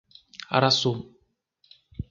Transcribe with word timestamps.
Araçu 0.49 0.93